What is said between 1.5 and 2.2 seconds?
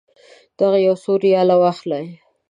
واخلئ.